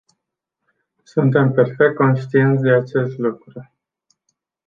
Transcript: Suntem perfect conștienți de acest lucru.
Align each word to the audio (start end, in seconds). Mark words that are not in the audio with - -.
Suntem 1.03 1.51
perfect 1.53 1.95
conștienți 1.95 2.63
de 2.63 2.69
acest 2.71 3.17
lucru. 3.17 3.71